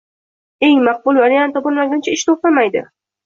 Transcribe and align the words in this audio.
Eng 0.67 0.79
maqbul 0.87 1.19
variant 1.25 1.53
topilmaguncha 1.59 2.17
ish 2.17 2.27
toʻxtamaydi. 2.31 2.85